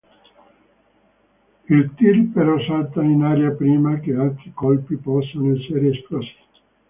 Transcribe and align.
Il 1.75 1.83
tir 1.97 2.15
però 2.37 2.55
salta 2.61 3.03
in 3.03 3.21
aria 3.21 3.51
prima 3.51 3.99
che 3.99 4.15
altri 4.15 4.51
colpi 4.51 4.95
possano 4.95 5.53
essere 5.55 5.89
esplosi. 5.89 6.35